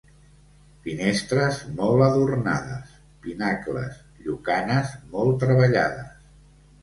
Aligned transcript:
Finestres 0.85 1.59
molt 1.81 2.05
adornades, 2.05 2.95
pinacles, 3.27 3.99
llucanes 4.29 4.95
molt 5.17 5.37
treballades. 5.47 6.19